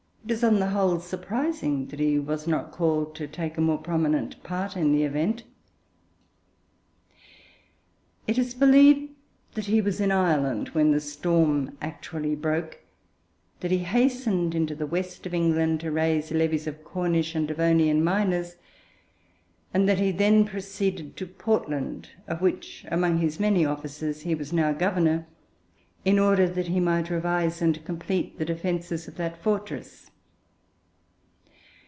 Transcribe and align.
It 0.23 0.29
is 0.35 0.43
on 0.43 0.59
the 0.59 0.69
whole 0.69 0.99
surprising 0.99 1.87
that 1.87 1.99
he 1.99 2.19
was 2.19 2.47
not 2.47 2.71
called 2.71 3.15
to 3.15 3.27
take 3.27 3.57
a 3.57 3.61
more 3.61 3.79
prominent 3.79 4.41
part 4.43 4.77
in 4.77 4.93
the 4.93 5.01
event. 5.03 5.43
It 8.27 8.37
is 8.37 8.53
believed 8.53 9.09
that 9.55 9.65
he 9.65 9.81
was 9.81 9.99
in 9.99 10.11
Ireland 10.11 10.69
when 10.69 10.91
the 10.91 10.99
storm 11.01 11.75
actually 11.81 12.35
broke, 12.35 12.79
that 13.61 13.71
he 13.71 13.79
hastened 13.79 14.53
into 14.53 14.75
the 14.75 14.85
West 14.85 15.25
of 15.25 15.33
England, 15.33 15.81
to 15.81 15.91
raise 15.91 16.31
levies 16.31 16.67
of 16.67 16.83
Cornish 16.83 17.33
and 17.33 17.47
Devonian 17.47 18.01
miners, 18.03 18.57
and 19.73 19.89
that 19.89 19.99
he 19.99 20.11
then 20.11 20.45
proceeded 20.45 21.17
to 21.17 21.25
Portland, 21.25 22.09
of 22.27 22.41
which, 22.41 22.85
among 22.89 23.17
his 23.17 23.39
many 23.39 23.65
offices, 23.65 24.21
he 24.21 24.35
was 24.35 24.53
now 24.53 24.71
governor, 24.71 25.25
in 26.05 26.19
order 26.19 26.47
that 26.47 26.67
he 26.67 26.79
might 26.79 27.09
revise 27.09 27.59
and 27.61 27.83
complete 27.83 28.37
the 28.37 28.45
defences 28.45 29.07
of 29.07 29.15
that 29.15 29.41
fortress. 29.41 30.07